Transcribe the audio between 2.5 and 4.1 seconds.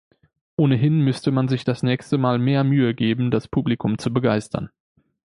Mühe geben, das Publikum